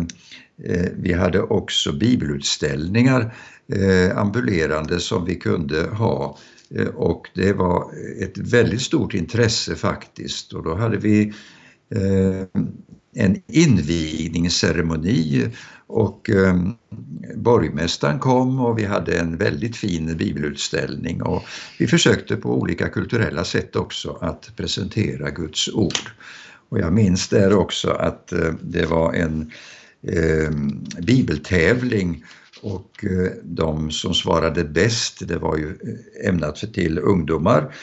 vi 0.93 1.13
hade 1.13 1.41
också 1.41 1.93
bibelutställningar 1.93 3.35
ambulerande 4.15 4.99
som 4.99 5.25
vi 5.25 5.35
kunde 5.35 5.87
ha 5.87 6.37
Eh, 6.75 6.87
och 6.87 7.29
det 7.33 7.53
var 7.53 7.91
ett 8.19 8.37
väldigt 8.37 8.81
stort 8.81 9.13
intresse 9.13 9.75
faktiskt. 9.75 10.53
Och 10.53 10.63
då 10.63 10.75
hade 10.75 10.97
vi 10.97 11.33
eh, 11.95 12.41
en 13.15 13.41
invigningsceremoni. 13.47 15.49
Och 15.87 16.29
eh, 16.29 16.55
borgmästaren 17.35 18.19
kom 18.19 18.59
och 18.59 18.79
vi 18.79 18.85
hade 18.85 19.19
en 19.19 19.37
väldigt 19.37 19.75
fin 19.75 20.17
bibelutställning. 20.17 21.21
Och 21.21 21.43
vi 21.79 21.87
försökte 21.87 22.35
på 22.35 22.59
olika 22.59 22.89
kulturella 22.89 23.43
sätt 23.43 23.75
också 23.75 24.17
att 24.21 24.51
presentera 24.55 25.29
Guds 25.29 25.69
ord. 25.69 26.11
Och 26.69 26.79
jag 26.79 26.93
minns 26.93 27.27
där 27.27 27.53
också 27.53 27.89
att 27.89 28.33
det 28.61 28.85
var 28.85 29.13
en 29.13 29.51
bibeltävling 30.99 32.23
och 32.61 33.05
eh, 33.05 33.31
de 33.43 33.91
som 33.91 34.13
svarade 34.13 34.63
bäst, 34.63 35.27
det 35.27 35.37
var 35.37 35.57
ju 35.57 35.69
eh, 35.69 36.29
ämnat 36.29 36.59
för 36.59 36.67
till 36.67 36.99
ungdomar 36.99 37.75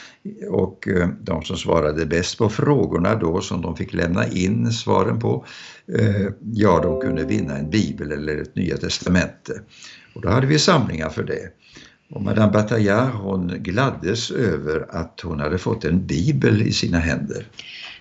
och 0.49 0.87
eh, 0.87 1.07
de 1.21 1.43
som 1.43 1.57
svarade 1.57 2.05
bäst 2.05 2.37
på 2.37 2.49
frågorna 2.49 3.15
då 3.15 3.41
som 3.41 3.61
de 3.61 3.75
fick 3.75 3.93
lämna 3.93 4.27
in 4.27 4.71
svaren 4.71 5.19
på, 5.19 5.45
ja 6.53 6.79
de 6.83 7.01
kunde 7.01 7.23
vinna 7.23 7.57
en 7.57 7.69
bibel 7.69 8.11
eller 8.11 8.41
ett 8.41 8.55
nya 8.55 8.77
testamente. 8.77 9.61
Och 10.15 10.21
då 10.21 10.29
hade 10.29 10.47
vi 10.47 10.59
samlingar 10.59 11.09
för 11.09 11.23
det. 11.23 11.49
Och 12.09 12.21
Madame 12.21 12.51
Bataillard 12.51 13.13
hon 13.13 13.63
gladdes 13.63 14.31
över 14.31 14.85
att 14.89 15.19
hon 15.23 15.39
hade 15.39 15.57
fått 15.57 15.85
en 15.85 16.05
bibel 16.05 16.61
i 16.61 16.71
sina 16.71 16.99
händer. 16.99 17.47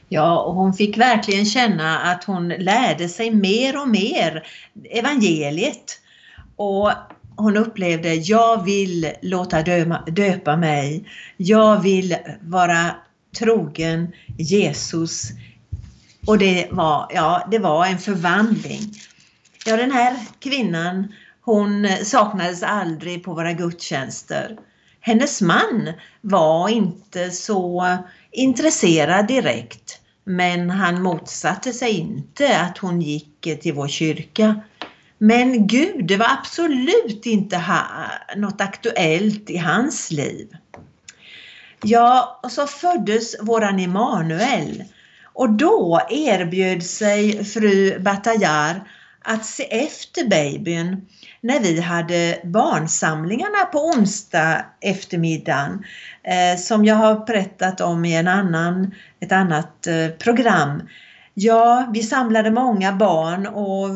Ja, 0.09 0.41
och 0.41 0.55
hon 0.55 0.75
fick 0.75 0.99
verkligen 0.99 1.45
känna 1.45 1.99
att 1.99 2.25
hon 2.25 2.49
lärde 2.49 3.09
sig 3.09 3.31
mer 3.31 3.81
och 3.83 3.89
mer 3.89 4.47
evangeliet. 4.91 6.01
Och 6.57 6.91
hon 7.37 7.57
upplevde, 7.57 8.15
jag 8.15 8.65
vill 8.65 9.13
låta 9.23 9.63
döma, 9.63 10.05
döpa 10.07 10.57
mig. 10.57 11.09
Jag 11.37 11.83
vill 11.83 12.17
vara 12.41 12.97
trogen 13.39 14.13
Jesus. 14.39 15.31
Och 16.27 16.39
det 16.39 16.69
var, 16.71 17.11
ja, 17.15 17.49
det 17.51 17.59
var 17.59 17.87
en 17.87 17.99
förvandling. 17.99 18.93
Ja, 19.67 19.77
den 19.77 19.91
här 19.91 20.17
kvinnan, 20.39 21.13
hon 21.41 21.89
saknades 22.03 22.63
aldrig 22.63 23.25
på 23.25 23.35
våra 23.35 23.53
gudstjänster. 23.53 24.57
Hennes 25.01 25.41
man 25.41 25.93
var 26.21 26.69
inte 26.69 27.31
så 27.31 27.97
intresserad 28.33 29.27
direkt, 29.27 30.01
men 30.25 30.71
han 30.71 31.03
motsatte 31.03 31.73
sig 31.73 31.91
inte 31.91 32.61
att 32.61 32.79
hon 32.79 33.01
gick 33.03 33.61
till 33.61 33.75
vår 33.75 33.89
kyrka. 33.89 34.61
Men 35.25 35.67
Gud, 35.67 36.07
det 36.07 36.17
var 36.17 36.27
absolut 36.39 37.27
inte 37.27 37.57
ha, 37.57 37.85
något 38.37 38.61
aktuellt 38.61 39.51
i 39.51 39.57
hans 39.57 40.11
liv. 40.11 40.49
Ja, 41.83 42.41
och 42.43 42.51
så 42.51 42.67
föddes 42.67 43.37
våran 43.41 43.79
Emanuel 43.79 44.85
och 45.33 45.51
då 45.51 46.01
erbjöd 46.11 46.83
sig 46.83 47.45
fru 47.45 47.99
Batayar 48.01 48.89
att 49.25 49.45
se 49.45 49.85
efter 49.85 50.25
babyn 50.29 51.07
när 51.41 51.61
vi 51.61 51.81
hade 51.81 52.41
barnsamlingarna 52.45 53.65
på 53.73 53.79
onsdag 53.79 54.65
eftermiddagen 54.81 55.85
eh, 56.23 56.61
som 56.61 56.85
jag 56.85 56.95
har 56.95 57.27
berättat 57.27 57.81
om 57.81 58.05
i 58.05 58.17
en 58.17 58.29
annan, 58.29 58.95
ett 59.21 59.33
annat 59.33 59.87
eh, 59.87 60.09
program. 60.09 60.83
Ja, 61.35 61.91
vi 61.95 62.03
samlade 62.03 62.51
många 62.51 62.93
barn 62.93 63.47
och 63.47 63.89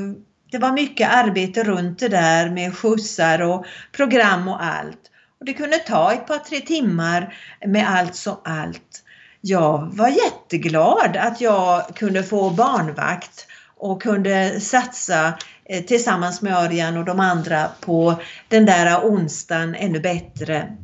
det 0.51 0.59
var 0.59 0.73
mycket 0.73 1.11
arbete 1.11 1.65
runt 1.65 1.99
det 1.99 2.09
där 2.09 2.51
med 2.51 2.77
skjutsar 2.77 3.43
och 3.43 3.67
program 3.93 4.49
och 4.49 4.65
allt. 4.65 5.01
Och 5.41 5.47
det 5.47 5.53
kunde 5.53 5.79
ta 5.79 6.13
ett 6.13 6.27
par 6.27 6.39
tre 6.39 6.61
timmar 6.61 7.35
med 7.67 7.89
allt 7.91 8.15
som 8.15 8.37
allt. 8.45 9.05
Jag 9.41 9.91
var 9.93 10.09
jätteglad 10.09 11.17
att 11.17 11.41
jag 11.41 11.97
kunde 11.97 12.23
få 12.23 12.51
barnvakt 12.51 13.47
och 13.77 14.03
kunde 14.03 14.61
satsa 14.61 15.39
eh, 15.65 15.85
tillsammans 15.85 16.43
med 16.43 16.57
Örjan 16.57 16.97
och 16.97 17.05
de 17.05 17.21
andra 17.21 17.69
på 17.81 18.15
den 18.49 18.67
där 18.67 19.01
onsdagen 19.05 19.75
ännu 19.75 20.01
bättre. 20.01 20.77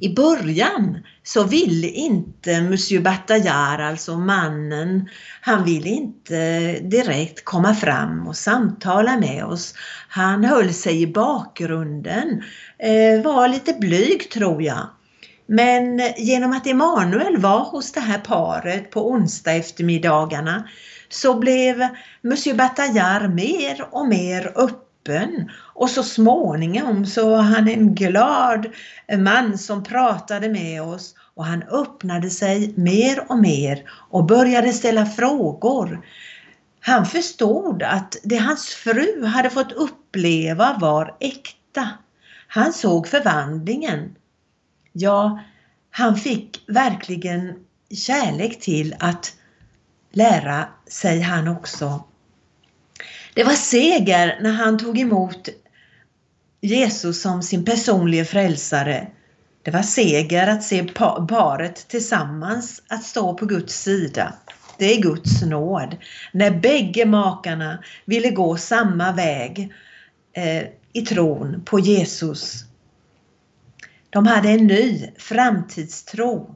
I 0.00 0.14
början 0.14 0.98
så 1.22 1.44
ville 1.44 1.88
inte 1.88 2.60
Monsieur 2.60 3.02
Bataillard, 3.02 3.80
alltså 3.80 4.16
mannen, 4.16 5.08
han 5.40 5.64
ville 5.64 5.88
inte 5.88 6.70
direkt 6.80 7.44
komma 7.44 7.74
fram 7.74 8.26
och 8.28 8.36
samtala 8.36 9.18
med 9.18 9.44
oss. 9.44 9.74
Han 10.08 10.44
höll 10.44 10.72
sig 10.72 11.02
i 11.02 11.06
bakgrunden, 11.06 12.42
eh, 12.78 13.22
var 13.24 13.48
lite 13.48 13.72
blyg 13.72 14.30
tror 14.30 14.62
jag. 14.62 14.88
Men 15.46 16.00
genom 16.16 16.52
att 16.52 16.66
Emanuel 16.66 17.36
var 17.36 17.64
hos 17.64 17.92
det 17.92 18.00
här 18.00 18.18
paret 18.18 18.90
på 18.90 19.10
onsdag 19.10 19.52
eftermiddagarna 19.52 20.68
så 21.08 21.38
blev 21.38 21.88
Monsieur 22.22 22.56
Bataillard 22.56 23.34
mer 23.34 23.88
och 23.90 24.08
mer 24.08 24.52
öppen 24.56 25.50
och 25.76 25.90
så 25.90 26.02
småningom 26.02 27.06
så 27.06 27.30
var 27.30 27.42
han 27.42 27.68
en 27.68 27.94
glad 27.94 28.66
man 29.18 29.58
som 29.58 29.84
pratade 29.84 30.48
med 30.48 30.82
oss 30.82 31.14
och 31.34 31.44
han 31.44 31.62
öppnade 31.62 32.30
sig 32.30 32.72
mer 32.76 33.30
och 33.30 33.38
mer 33.38 33.90
och 34.10 34.24
började 34.24 34.72
ställa 34.72 35.06
frågor. 35.06 36.06
Han 36.80 37.06
förstod 37.06 37.82
att 37.82 38.16
det 38.22 38.36
hans 38.36 38.66
fru 38.66 39.24
hade 39.24 39.50
fått 39.50 39.72
uppleva 39.72 40.78
var 40.80 41.16
äkta. 41.20 41.88
Han 42.48 42.72
såg 42.72 43.08
förvandlingen. 43.08 44.16
Ja, 44.92 45.40
han 45.90 46.16
fick 46.16 46.64
verkligen 46.68 47.54
kärlek 47.90 48.60
till 48.60 48.94
att 48.98 49.32
lära 50.12 50.64
sig 50.88 51.20
han 51.20 51.48
också. 51.48 52.04
Det 53.34 53.44
var 53.44 53.52
seger 53.52 54.38
när 54.42 54.52
han 54.52 54.78
tog 54.78 54.98
emot 54.98 55.48
Jesus 56.66 57.22
som 57.22 57.42
sin 57.42 57.64
personliga 57.64 58.24
frälsare. 58.24 59.06
Det 59.62 59.70
var 59.70 59.82
seger 59.82 60.46
att 60.46 60.62
se 60.62 60.84
paret 61.28 61.88
tillsammans 61.88 62.82
att 62.88 63.02
stå 63.02 63.34
på 63.34 63.46
Guds 63.46 63.82
sida. 63.82 64.32
Det 64.78 64.94
är 64.94 65.02
Guds 65.02 65.42
nåd. 65.42 65.96
När 66.32 66.50
bägge 66.50 67.04
makarna 67.04 67.78
ville 68.04 68.30
gå 68.30 68.56
samma 68.56 69.12
väg 69.12 69.72
eh, 70.32 70.62
i 70.92 71.02
tron 71.02 71.62
på 71.64 71.80
Jesus. 71.80 72.64
De 74.10 74.26
hade 74.26 74.48
en 74.48 74.66
ny 74.66 75.10
framtidstro. 75.18 76.54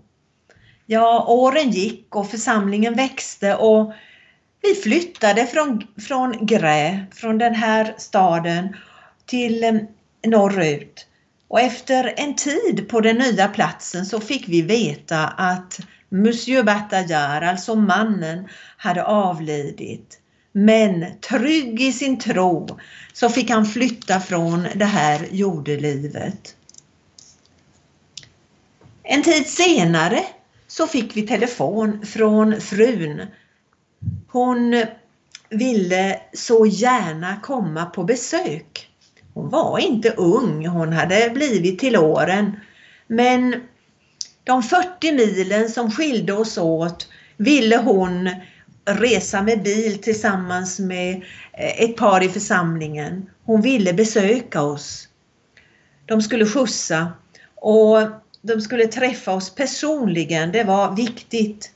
Ja, 0.87 1.25
åren 1.29 1.71
gick 1.71 2.17
och 2.17 2.31
församlingen 2.31 2.95
växte 2.95 3.55
och 3.55 3.93
vi 4.63 4.75
flyttade 4.75 5.47
från, 5.47 5.83
från 6.09 6.47
Grä, 6.47 7.07
från 7.13 7.39
den 7.39 7.55
här 7.55 7.95
staden, 7.99 8.77
till 9.27 9.65
eh, 9.65 9.75
norrut. 10.27 11.07
Och 11.49 11.61
efter 11.61 12.15
en 12.17 12.37
tid 12.37 12.89
på 12.89 13.01
den 13.01 13.17
nya 13.17 13.49
platsen 13.49 14.07
så 14.07 14.21
fick 14.21 14.49
vi 14.49 14.63
veta 14.63 15.29
att 15.29 15.81
Monsieur 16.09 16.63
Bataillard, 16.63 17.43
alltså 17.43 17.75
mannen, 17.75 18.49
hade 18.77 19.05
avlidit. 19.05 20.21
Men 20.53 21.07
trygg 21.21 21.81
i 21.81 21.93
sin 21.93 22.19
tro 22.19 22.79
så 23.13 23.29
fick 23.29 23.51
han 23.51 23.67
flytta 23.67 24.21
från 24.21 24.67
det 24.75 24.85
här 24.85 25.27
jordelivet. 25.31 26.57
En 29.03 29.23
tid 29.23 29.47
senare 29.47 30.25
så 30.69 30.87
fick 30.87 31.17
vi 31.17 31.23
telefon 31.23 32.07
från 32.07 32.61
frun. 32.61 33.27
Hon 34.29 34.85
ville 35.51 36.21
så 36.33 36.67
gärna 36.67 37.41
komma 37.41 37.87
på 37.87 38.05
besök. 38.05 38.90
Hon 39.41 39.51
var 39.51 39.79
inte 39.79 40.11
ung, 40.11 40.67
hon 40.67 40.93
hade 40.93 41.31
blivit 41.31 41.79
till 41.79 41.97
åren. 41.97 42.61
Men 43.07 43.55
de 44.45 44.63
40 44.63 45.13
milen 45.13 45.69
som 45.69 45.91
skilde 45.91 46.33
oss 46.33 46.59
åt 46.59 47.09
ville 47.37 47.77
hon 47.77 48.31
resa 48.85 49.43
med 49.43 49.63
bil 49.63 49.99
tillsammans 49.99 50.79
med 50.79 51.17
eh, 51.53 51.83
ett 51.85 51.97
par 51.97 52.23
i 52.23 52.29
församlingen. 52.29 53.31
Hon 53.45 53.63
ville 53.63 53.93
besöka 53.93 54.63
oss. 54.63 55.09
De 56.07 56.23
skulle 56.23 56.47
skjutsa 56.47 57.13
och 57.55 57.99
de 58.43 58.61
skulle 58.61 58.87
träffa 58.87 59.33
oss 59.33 59.55
personligen. 59.55 60.53
Det 60.53 60.65
var 60.65 60.97
viktigt. 60.97 61.71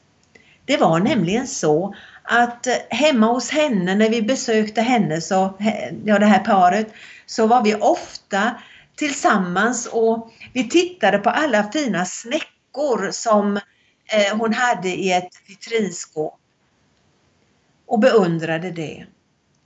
Det 0.64 0.76
var 0.76 0.98
nämligen 0.98 1.46
så 1.46 1.94
att 2.24 2.66
eh, 2.66 2.74
hemma 2.90 3.26
hos 3.26 3.50
henne 3.50 3.94
när 3.94 4.10
vi 4.10 4.22
besökte 4.22 4.80
henne, 4.80 5.20
så, 5.20 5.54
ja, 6.04 6.18
det 6.18 6.26
här 6.26 6.44
paret, 6.44 6.92
så 7.26 7.46
var 7.46 7.62
vi 7.62 7.74
ofta 7.74 8.50
tillsammans 8.96 9.86
och 9.86 10.32
vi 10.52 10.68
tittade 10.68 11.18
på 11.18 11.30
alla 11.30 11.72
fina 11.72 12.04
snäckor 12.04 13.10
som 13.10 13.56
eh, 13.56 14.36
hon 14.38 14.54
hade 14.54 14.88
i 14.88 15.12
ett 15.12 15.32
vitrinskåp 15.46 16.38
och 17.86 17.98
beundrade 17.98 18.70
det. 18.70 19.06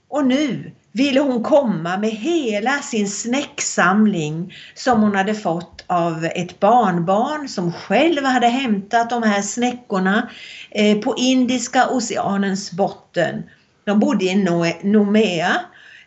Och 0.09 0.25
nu 0.25 0.71
ville 0.91 1.19
hon 1.19 1.43
komma 1.43 1.97
med 1.97 2.09
hela 2.09 2.81
sin 2.81 3.09
snäcksamling 3.09 4.53
som 4.73 5.01
hon 5.01 5.15
hade 5.15 5.35
fått 5.35 5.83
av 5.87 6.25
ett 6.25 6.59
barnbarn 6.59 7.47
som 7.47 7.73
själv 7.73 8.25
hade 8.25 8.47
hämtat 8.47 9.09
de 9.09 9.23
här 9.23 9.41
snäckorna 9.41 10.29
eh, 10.71 10.97
på 10.97 11.15
Indiska 11.17 11.89
oceanens 11.89 12.71
botten. 12.71 13.43
De 13.83 13.99
bodde 13.99 14.25
i 14.25 14.35
Nomea, 14.83 15.61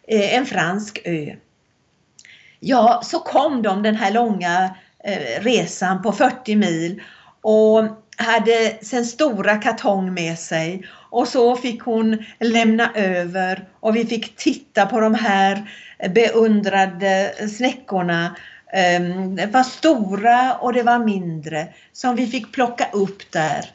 eh, 0.09 0.35
en 0.35 0.47
fransk 0.47 1.03
ö. 1.05 1.37
Ja, 2.61 3.01
så 3.05 3.19
kom 3.19 3.63
de 3.63 3.83
den 3.83 3.97
här 3.97 4.13
långa 4.13 4.77
eh, 5.05 5.43
resan 5.43 6.03
på 6.03 6.13
40 6.13 6.57
mil 6.57 7.03
och 7.43 7.85
hade 8.17 8.79
sin 8.83 9.07
stora 9.07 9.57
kartong 9.57 10.15
med 10.15 10.39
sig 10.39 10.85
och 11.13 11.29
så 11.29 11.57
fick 11.57 11.83
hon 11.83 12.25
lämna 12.41 12.91
över 12.95 13.69
och 13.81 13.97
vi 13.97 14.07
fick 14.07 14.37
titta 14.37 14.87
på 14.87 15.01
de 15.01 15.15
här 15.15 15.71
beundrade 16.09 17.35
snäckorna. 17.49 18.37
Ehm, 18.73 19.37
det 19.37 19.47
var 19.47 19.63
stora 19.63 20.55
och 20.55 20.73
det 20.73 20.83
var 20.83 20.99
mindre 20.99 21.69
som 21.93 22.17
vi 22.17 22.27
fick 22.27 22.53
plocka 22.53 22.89
upp 22.93 23.31
där. 23.31 23.71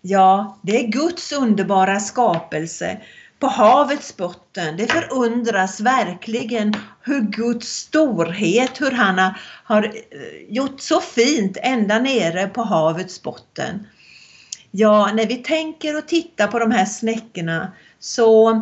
Ja, 0.00 0.58
det 0.62 0.84
är 0.84 0.88
Guds 0.88 1.32
underbara 1.32 2.00
skapelse 2.00 3.00
på 3.38 3.46
havets 3.46 4.16
botten. 4.16 4.76
Det 4.76 4.92
förundras 4.92 5.80
verkligen 5.80 6.74
hur 7.02 7.20
Guds 7.20 7.68
storhet, 7.68 8.80
hur 8.80 8.90
han 8.90 9.32
har 9.64 9.84
eh, 9.84 9.90
gjort 10.48 10.80
så 10.80 11.00
fint 11.00 11.56
ända 11.62 11.98
nere 11.98 12.46
på 12.46 12.62
havets 12.62 13.22
botten. 13.22 13.86
Ja, 14.78 15.12
när 15.14 15.26
vi 15.26 15.36
tänker 15.36 15.98
och 15.98 16.08
tittar 16.08 16.46
på 16.46 16.58
de 16.58 16.70
här 16.70 16.84
snäckorna 16.84 17.72
så 17.98 18.60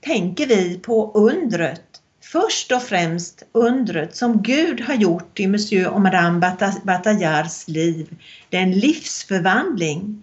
tänker 0.00 0.46
vi 0.46 0.78
på 0.78 1.12
undret. 1.14 1.82
Först 2.22 2.72
och 2.72 2.82
främst 2.82 3.42
undret 3.52 4.16
som 4.16 4.42
Gud 4.42 4.80
har 4.80 4.94
gjort 4.94 5.40
i 5.40 5.46
Monsieur 5.46 5.88
och 5.88 6.00
Madame 6.00 6.56
Bataillards 6.82 7.68
liv. 7.68 8.16
Den 8.50 8.72
livsförvandling 8.72 10.22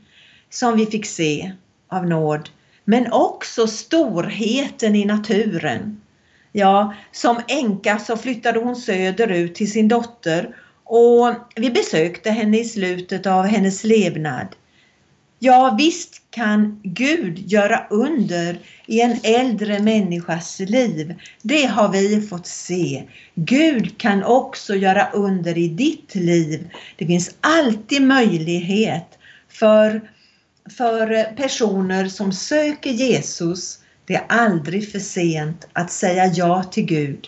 som 0.50 0.78
vi 0.78 0.86
fick 0.86 1.06
se 1.06 1.52
av 1.88 2.08
nåd. 2.08 2.50
Men 2.86 3.12
också 3.12 3.68
storheten 3.68 4.96
i 4.96 5.06
naturen. 5.06 6.02
Ja, 6.52 6.94
som 7.12 7.42
änka 7.48 8.00
så 8.00 8.18
flyttade 8.18 8.60
hon 8.60 8.76
söderut 8.76 9.56
till 9.56 9.72
sin 9.72 9.88
dotter 9.88 10.56
och 10.84 11.34
vi 11.56 11.70
besökte 11.70 12.32
henne 12.32 12.60
i 12.60 12.66
slutet 12.66 13.26
av 13.26 13.46
hennes 13.46 13.84
levnad. 13.84 14.48
Ja, 15.46 15.76
visst 15.78 16.22
kan 16.30 16.80
Gud 16.84 17.52
göra 17.52 17.88
under 17.90 18.60
i 18.86 19.02
en 19.02 19.20
äldre 19.24 19.80
människas 19.80 20.60
liv. 20.60 21.16
Det 21.42 21.66
har 21.66 21.90
vi 21.92 22.22
fått 22.22 22.48
se. 22.48 23.04
Gud 23.36 23.98
kan 23.98 24.24
också 24.24 24.76
göra 24.76 25.10
under 25.14 25.58
i 25.58 25.68
ditt 25.68 26.16
liv. 26.16 26.70
Det 26.96 27.06
finns 27.06 27.36
alltid 27.42 28.02
möjlighet 28.02 29.18
för, 29.50 30.02
för 30.78 31.24
personer 31.36 32.08
som 32.08 32.32
söker 32.32 32.92
Jesus. 32.92 33.80
Det 34.06 34.16
är 34.16 34.26
aldrig 34.30 34.92
för 34.92 35.00
sent 35.00 35.68
att 35.74 35.92
säga 35.92 36.26
ja 36.26 36.64
till 36.64 36.86
Gud. 36.86 37.28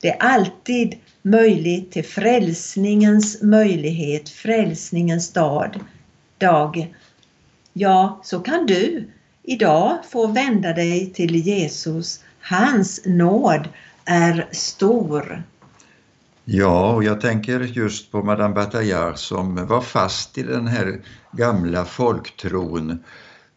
Det 0.00 0.08
är 0.08 0.22
alltid 0.22 0.94
möjligt 1.22 1.92
till 1.92 2.04
frälsningens 2.04 3.42
möjlighet, 3.42 4.28
frälsningens 4.28 5.32
dag. 5.32 5.80
dag 6.38 6.94
ja, 7.76 8.20
så 8.24 8.40
kan 8.40 8.66
du 8.66 9.10
idag 9.42 9.98
få 10.10 10.26
vända 10.26 10.72
dig 10.72 11.12
till 11.12 11.36
Jesus. 11.36 12.24
Hans 12.40 13.00
nåd 13.04 13.68
är 14.04 14.48
stor. 14.52 15.42
Ja, 16.44 16.94
och 16.94 17.04
jag 17.04 17.20
tänker 17.20 17.60
just 17.60 18.12
på 18.12 18.22
Madame 18.22 18.54
Bataillard 18.54 19.18
som 19.18 19.66
var 19.66 19.80
fast 19.80 20.38
i 20.38 20.42
den 20.42 20.66
här 20.66 21.00
gamla 21.32 21.84
folktron. 21.84 23.04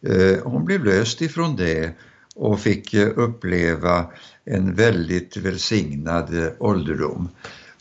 Eh, 0.06 0.44
hon 0.44 0.64
blev 0.64 0.84
löst 0.84 1.20
ifrån 1.20 1.56
det 1.56 1.90
och 2.34 2.60
fick 2.60 2.94
uppleva 2.94 4.06
en 4.44 4.74
väldigt 4.74 5.36
välsignad 5.36 6.52
ålderdom. 6.58 7.28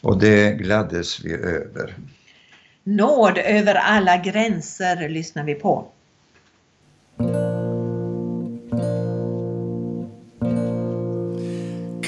Och 0.04 0.20
det 0.20 0.52
gladdes 0.52 1.26
vi 1.26 1.34
över. 1.34 1.96
Nåd 2.84 3.38
över 3.38 3.76
alla 3.76 4.18
gränser 4.18 5.10
lyssnar 5.10 5.44
vi 5.44 5.56
på. 5.56 5.92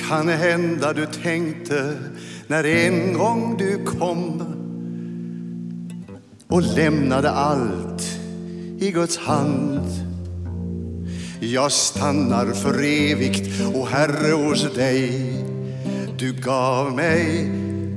Kan 0.10 0.28
hända 0.28 0.94
du 0.94 1.06
tänkte 1.06 1.98
när 2.48 2.64
en 2.64 3.14
gång 3.14 3.56
du 3.58 3.86
kom 3.86 4.44
och 6.48 6.62
lämnade 6.62 7.32
allt 7.32 8.04
i 8.80 8.92
Guds 8.92 9.18
hand. 9.18 9.88
Jag 11.40 11.72
stannar 11.72 12.46
för 12.46 12.84
evigt, 12.84 13.62
o 13.74 13.86
Herre, 13.86 14.32
hos 14.32 14.74
dig. 14.76 15.34
Du 16.18 16.34
gav 16.34 16.96
mig 16.96 17.52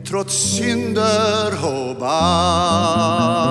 trots 0.05 0.35
synder 0.35 1.53
och 1.65 1.97
band. 2.01 3.43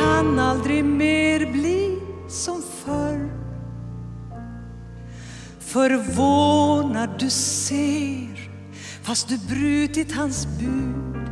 Kan 0.00 0.38
aldrig 0.38 0.84
mer 0.84 1.52
bli 1.52 1.98
som 2.28 2.62
förr. 2.84 3.30
Förvånad 5.60 7.10
du 7.18 7.30
ser, 7.30 8.50
fast 9.02 9.28
du 9.28 9.38
brutit 9.38 10.12
hans 10.12 10.46
bud 10.46 11.30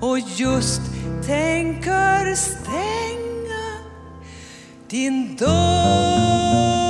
och 0.00 0.18
just 0.18 0.82
tänker 1.26 2.34
stänga 2.34 3.78
din 4.88 5.36
dörr. 5.36 6.87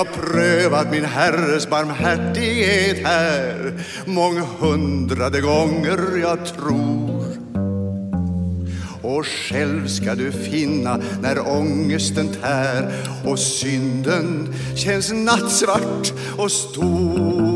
Jag 0.00 0.12
prövat 0.12 0.90
min 0.90 1.04
Herres 1.04 1.70
barmhärtighet 1.70 3.06
här 3.06 3.72
månghundrade 4.06 5.40
gånger 5.40 6.18
jag 6.22 6.46
tror. 6.46 7.24
Och 9.02 9.26
själv 9.26 9.86
ska 9.86 10.14
du 10.14 10.32
finna 10.32 11.00
när 11.22 11.48
ångesten 11.48 12.28
tär 12.28 12.92
och 13.26 13.38
synden 13.38 14.54
känns 14.76 15.12
nattsvart 15.12 16.12
och 16.36 16.52
stor. 16.52 17.49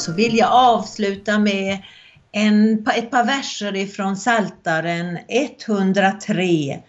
Så 0.00 0.12
vill 0.12 0.36
jag 0.36 0.52
avsluta 0.52 1.38
med 1.38 1.78
en, 2.32 2.86
ett 2.96 3.10
par 3.10 3.24
verser 3.24 3.76
ifrån 3.76 4.16
Saltaren 4.16 5.18
103. 5.28 6.82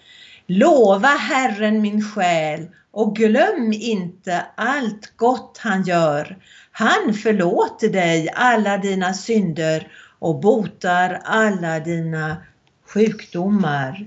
Lova 0.47 1.07
Herren 1.07 1.81
min 1.81 2.03
själ 2.03 2.67
och 2.91 3.15
glöm 3.15 3.73
inte 3.73 4.45
allt 4.55 5.17
gott 5.17 5.57
han 5.61 5.83
gör. 5.83 6.37
Han 6.71 7.13
förlåter 7.13 7.89
dig 7.89 8.29
alla 8.35 8.77
dina 8.77 9.13
synder 9.13 9.87
och 10.19 10.39
botar 10.39 11.21
alla 11.23 11.79
dina 11.79 12.37
sjukdomar. 12.93 14.05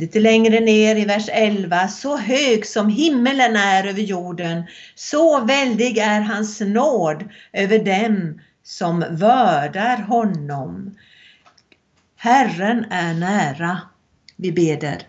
Lite 0.00 0.20
längre 0.20 0.60
ner 0.60 0.96
i 0.96 1.04
vers 1.04 1.28
11. 1.32 1.88
Så 1.88 2.16
hög 2.16 2.66
som 2.66 2.88
himmelen 2.88 3.56
är 3.56 3.86
över 3.86 4.02
jorden, 4.02 4.62
så 4.94 5.44
väldig 5.44 5.98
är 5.98 6.20
hans 6.20 6.60
nåd 6.60 7.24
över 7.52 7.78
dem 7.78 8.40
som 8.62 9.04
vördar 9.10 10.02
honom. 10.02 10.94
Herren 12.16 12.84
är 12.90 13.14
nära. 13.14 13.80
Vi 14.36 14.52
beder. 14.52 15.02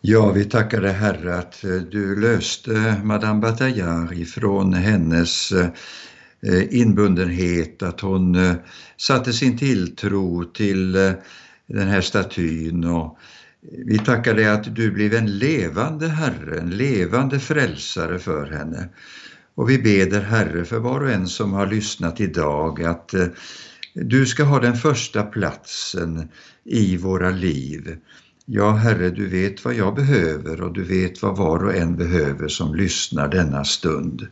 Ja, 0.00 0.32
vi 0.32 0.44
tackar 0.44 0.80
dig 0.80 0.92
Herre 0.92 1.38
att 1.38 1.64
eh, 1.64 1.70
du 1.70 2.20
löste 2.20 3.00
Madame 3.04 3.40
Bataillard 3.40 4.12
ifrån 4.12 4.74
hennes 4.74 5.52
eh, 5.52 6.80
inbundenhet, 6.80 7.82
att 7.82 8.00
hon 8.00 8.34
eh, 8.34 8.54
satte 8.96 9.32
sin 9.32 9.58
tilltro 9.58 10.44
till 10.44 10.92
den 11.66 11.88
här 11.88 12.00
statyn 12.00 12.84
och 12.84 13.18
vi 13.72 13.98
tackar 13.98 14.34
dig 14.34 14.48
att 14.48 14.76
du 14.76 14.90
blev 14.90 15.14
en 15.14 15.38
levande 15.38 16.08
Herre, 16.08 16.58
en 16.58 16.70
levande 16.70 17.40
frälsare 17.40 18.18
för 18.18 18.46
henne. 18.46 18.88
Och 19.54 19.70
vi 19.70 19.78
beder 19.78 20.20
Herre 20.20 20.64
för 20.64 20.78
var 20.78 21.00
och 21.00 21.10
en 21.10 21.26
som 21.26 21.52
har 21.52 21.66
lyssnat 21.66 22.20
idag 22.20 22.82
att 22.82 23.14
eh, 23.14 23.26
du 23.94 24.26
ska 24.26 24.44
ha 24.44 24.60
den 24.60 24.76
första 24.76 25.22
platsen 25.22 26.28
i 26.64 26.96
våra 26.96 27.30
liv. 27.30 27.96
Ja, 28.46 28.70
Herre, 28.70 29.10
du 29.10 29.26
vet 29.26 29.64
vad 29.64 29.74
jag 29.74 29.94
behöver 29.94 30.60
och 30.60 30.72
du 30.72 30.84
vet 30.84 31.22
vad 31.22 31.36
var 31.36 31.64
och 31.64 31.74
en 31.74 31.96
behöver 31.96 32.48
som 32.48 32.74
lyssnar 32.74 33.28
denna 33.28 33.64
stund. 33.64 34.26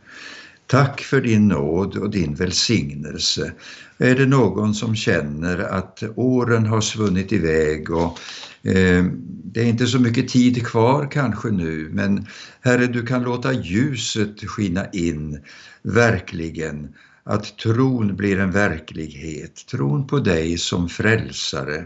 Tack 0.67 1.01
för 1.01 1.21
din 1.21 1.47
nåd 1.47 1.97
och 1.97 2.09
din 2.09 2.35
välsignelse. 2.35 3.53
Är 3.97 4.15
det 4.15 4.25
någon 4.25 4.73
som 4.73 4.95
känner 4.95 5.59
att 5.59 6.03
åren 6.15 6.65
har 6.65 6.81
svunnit 6.81 7.31
iväg 7.31 7.91
och 7.91 8.19
eh, 8.63 9.05
det 9.43 9.61
är 9.61 9.65
inte 9.65 9.87
så 9.87 9.99
mycket 9.99 10.27
tid 10.27 10.67
kvar 10.67 11.11
kanske 11.11 11.49
nu, 11.49 11.89
men 11.91 12.27
Herre, 12.61 12.87
du 12.87 13.05
kan 13.05 13.23
låta 13.23 13.53
ljuset 13.53 14.49
skina 14.49 14.89
in 14.89 15.39
verkligen 15.81 16.93
att 17.23 17.57
tron 17.57 18.15
blir 18.15 18.39
en 18.39 18.51
verklighet, 18.51 19.65
tron 19.71 20.07
på 20.07 20.19
dig 20.19 20.57
som 20.57 20.89
frälsare, 20.89 21.85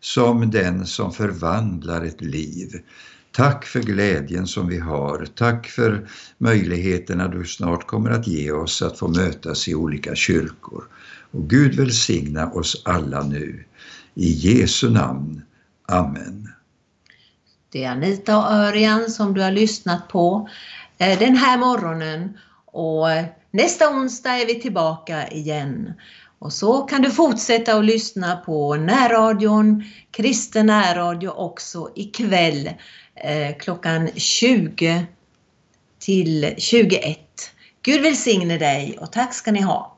som 0.00 0.50
den 0.50 0.86
som 0.86 1.12
förvandlar 1.12 2.04
ett 2.04 2.20
liv. 2.20 2.80
Tack 3.36 3.64
för 3.64 3.80
glädjen 3.80 4.46
som 4.46 4.68
vi 4.68 4.78
har. 4.78 5.26
Tack 5.34 5.66
för 5.66 6.08
möjligheterna 6.38 7.28
du 7.28 7.44
snart 7.44 7.86
kommer 7.86 8.10
att 8.10 8.26
ge 8.26 8.52
oss 8.52 8.82
att 8.82 8.98
få 8.98 9.08
mötas 9.08 9.68
i 9.68 9.74
olika 9.74 10.14
kyrkor. 10.14 10.84
Och 11.30 11.50
Gud 11.50 11.74
välsigna 11.74 12.50
oss 12.50 12.82
alla 12.84 13.22
nu. 13.22 13.64
I 14.14 14.28
Jesu 14.28 14.90
namn. 14.90 15.42
Amen. 15.88 16.48
Det 17.72 17.84
är 17.84 17.90
Anita 17.90 18.38
och 18.38 18.52
Örjan 18.52 19.10
som 19.10 19.34
du 19.34 19.42
har 19.42 19.50
lyssnat 19.50 20.08
på 20.08 20.48
eh, 20.98 21.18
den 21.18 21.36
här 21.36 21.58
morgonen 21.58 22.38
och 22.66 23.10
eh, 23.10 23.24
nästa 23.50 23.90
onsdag 23.90 24.30
är 24.30 24.46
vi 24.46 24.60
tillbaka 24.60 25.28
igen. 25.28 25.92
Och 26.38 26.52
så 26.52 26.82
kan 26.82 27.02
du 27.02 27.10
fortsätta 27.10 27.74
att 27.74 27.84
lyssna 27.84 28.36
på 28.36 28.76
närradion, 28.76 29.84
kristen 30.10 30.66
närradio 30.66 31.28
också 31.28 31.90
ikväll 31.94 32.70
Eh, 33.16 33.56
klockan 33.58 34.10
20 34.16 35.06
till 35.98 36.54
21. 36.58 37.18
Gud 37.82 38.02
välsigne 38.02 38.58
dig 38.58 38.98
och 39.00 39.12
tack 39.12 39.34
ska 39.34 39.52
ni 39.52 39.60
ha. 39.60 39.93